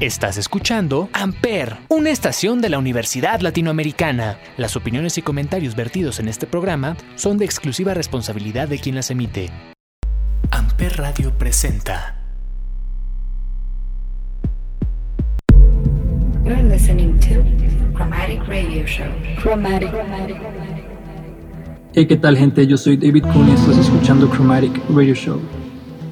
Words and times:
Estás 0.00 0.38
escuchando 0.38 1.10
Amper, 1.12 1.76
una 1.90 2.08
estación 2.08 2.62
de 2.62 2.70
la 2.70 2.78
Universidad 2.78 3.40
Latinoamericana. 3.40 4.38
Las 4.56 4.74
opiniones 4.74 5.18
y 5.18 5.22
comentarios 5.22 5.76
vertidos 5.76 6.20
en 6.20 6.28
este 6.28 6.46
programa 6.46 6.96
son 7.16 7.36
de 7.36 7.44
exclusiva 7.44 7.92
responsabilidad 7.92 8.66
de 8.66 8.78
quien 8.78 8.94
las 8.94 9.10
emite. 9.10 9.50
Amper 10.52 10.96
Radio 10.96 11.36
presenta. 11.36 12.16
You're 16.46 16.62
listening 16.62 17.20
to 17.20 17.44
Chromatic 17.92 18.40
Radio 18.48 18.86
Show. 18.86 19.12
Chromatic. 19.42 19.90
Hey, 21.92 22.06
¿qué 22.06 22.16
tal 22.16 22.38
gente? 22.38 22.66
Yo 22.66 22.78
soy 22.78 22.96
David 22.96 23.24
Kuhn 23.34 23.50
y 23.50 23.52
estás 23.52 23.76
escuchando 23.76 24.30
Chromatic 24.30 24.80
Radio 24.88 25.14
Show. 25.14 25.59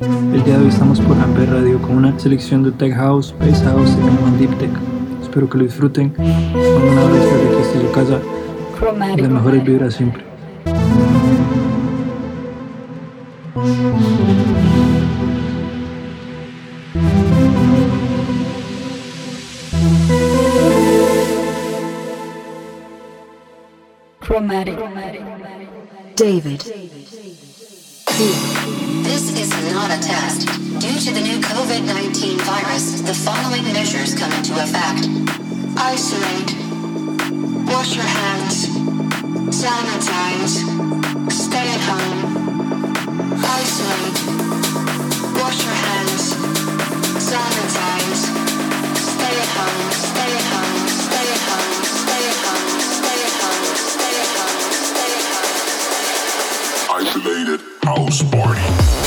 El 0.01 0.45
día 0.45 0.57
de 0.57 0.65
hoy 0.65 0.69
estamos 0.69 1.01
por 1.01 1.19
Amper 1.19 1.51
Radio 1.51 1.83
con 1.83 1.97
una 1.97 2.17
selección 2.19 2.63
de 2.63 2.71
Tech 2.71 2.95
House, 2.95 3.35
Bass 3.41 3.63
House 3.65 3.97
y 4.37 4.39
Deep 4.39 4.57
Tech. 4.59 4.71
Espero 5.21 5.51
que 5.51 5.59
lo 5.59 5.65
disfruten. 5.65 6.15
Un 6.17 6.99
abrazo 6.99 7.37
desde 7.37 7.51
que 7.51 7.63
esté 7.63 7.81
su 7.81 7.91
casa. 7.93 8.21
Chromatic. 8.79 9.21
Las 9.23 9.31
mejores 9.31 9.65
vibras 9.65 9.95
siempre. 9.95 10.25
Chromatic. 24.21 24.79
David. 26.17 26.61
This 28.19 28.68
is 29.39 29.51
not 29.73 29.91
a 29.91 30.01
test. 30.03 30.49
Due 30.81 30.99
to 30.99 31.11
the 31.15 31.21
new 31.21 31.39
COVID 31.39 31.87
19 31.87 32.39
virus, 32.39 33.01
the 33.03 33.15
following 33.15 33.63
measures 33.73 34.15
come 34.19 34.33
into 34.33 34.53
effect 34.59 35.07
isolate, 35.79 36.51
wash 37.71 37.95
your 37.95 38.05
hands, 38.05 38.67
sanitize, 39.55 40.59
stay 41.31 41.69
at 41.71 41.83
home. 41.87 42.19
Isolate, 43.39 44.19
wash 45.39 45.59
your 45.63 45.79
hands, 45.87 46.35
sanitize, 47.31 48.23
stay 48.99 49.35
at 49.45 49.51
home, 49.59 49.91
stay 50.11 50.31
at 50.41 50.47
home, 50.51 50.89
stay 51.07 51.27
at 51.31 51.43
home, 51.47 51.75
stay 52.03 52.23
at 52.27 52.41
home, 52.43 52.67
stay 52.99 53.21
at 53.23 53.35
home, 53.39 53.67
stay 53.95 54.15
at 54.19 54.33
home, 54.35 54.61
stay 54.91 55.13
at 55.15 55.27
home. 55.31 57.07
Isolated 57.07 57.61
house 57.85 58.23
party. 58.25 58.98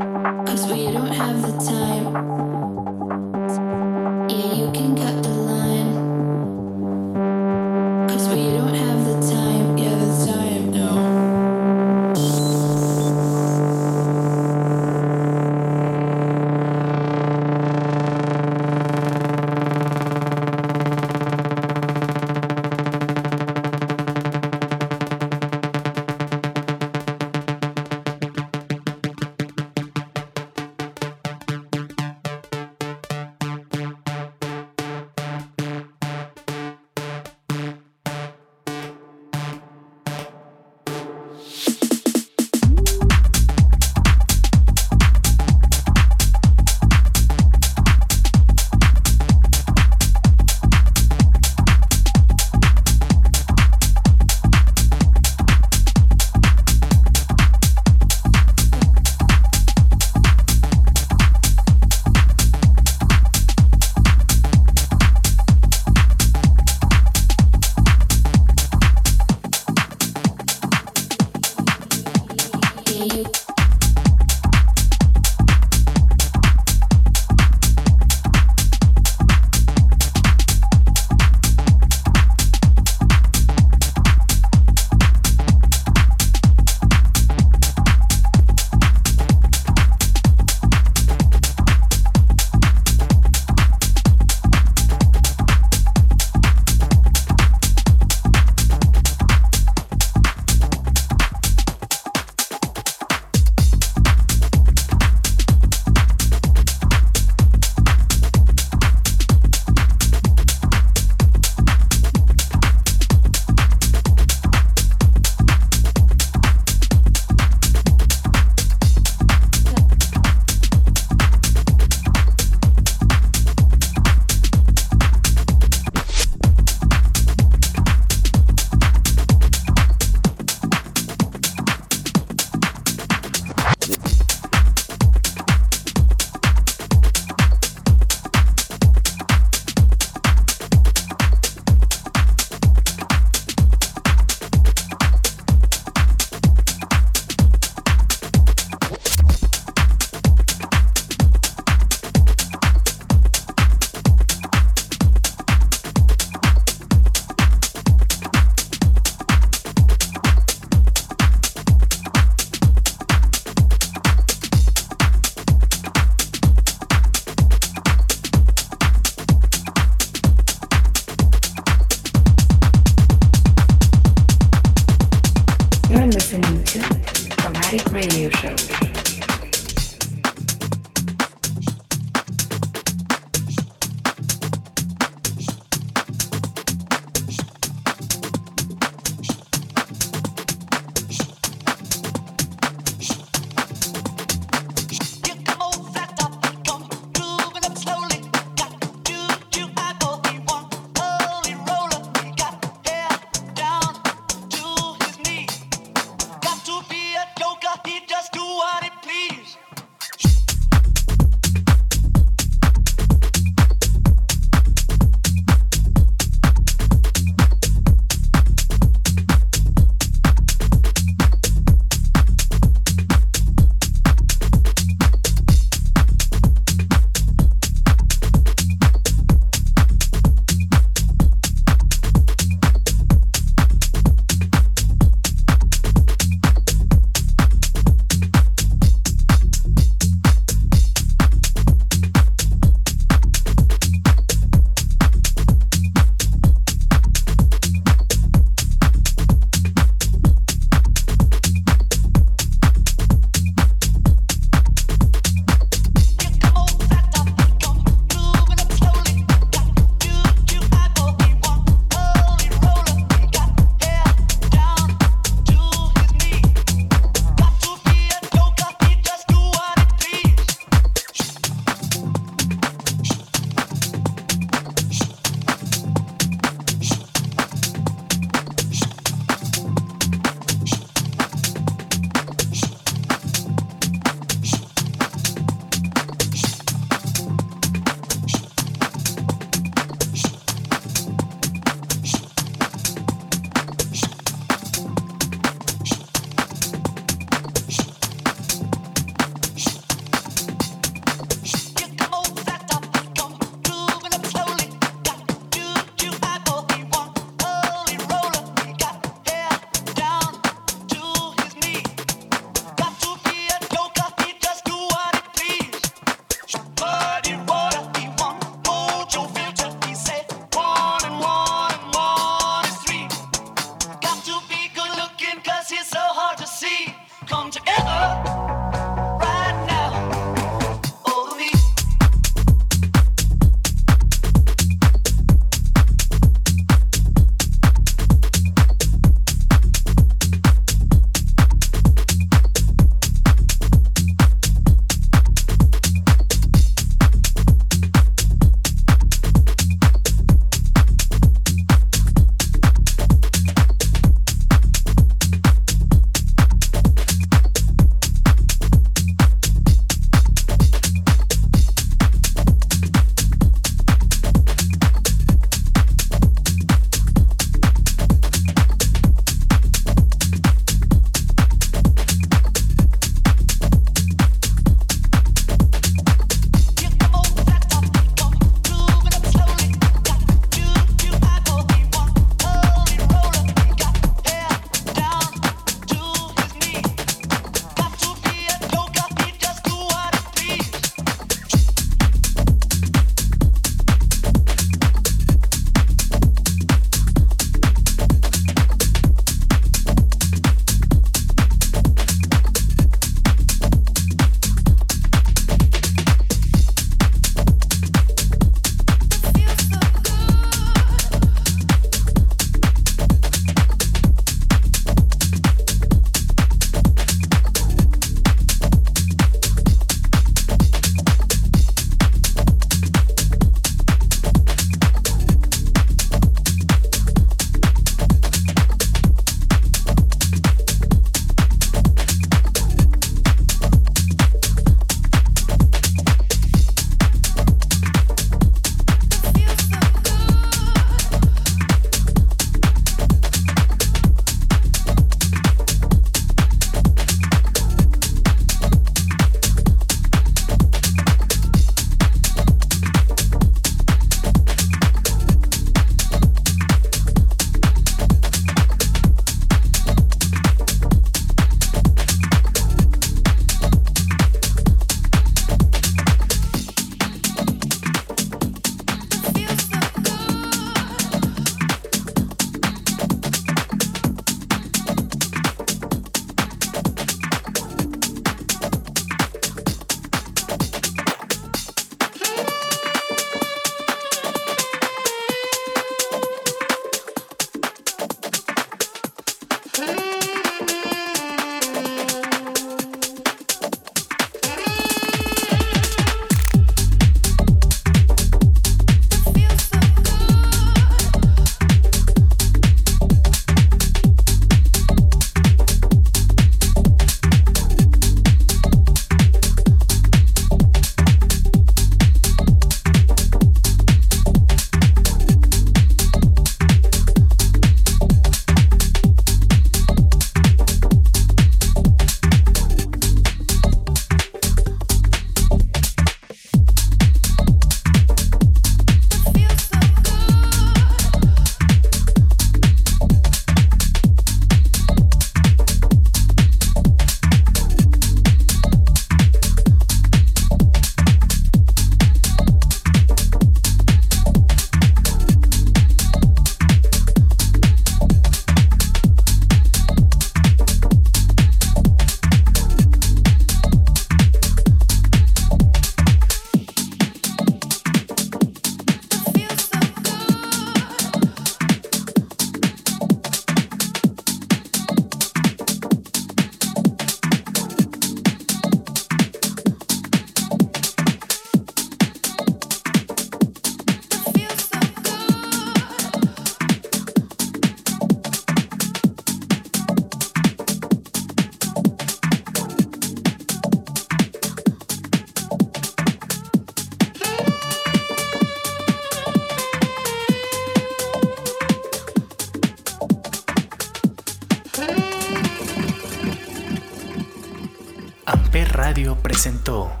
Presentó 599.41 600.00